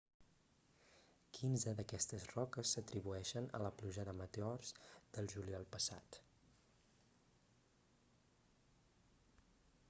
[1.37, 6.19] quinze d'aquestes roques s'atribueixen a la pluja de meteors del juliol passat